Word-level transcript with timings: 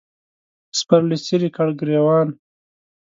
سپرلي 0.79 1.17
څیرې 1.25 1.49
کړ 1.55 1.67
ګرېوان 1.79 2.27